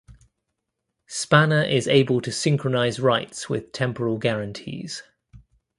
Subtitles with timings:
[1.05, 5.03] Spanner is able to synchronize writes with temporal guarantees.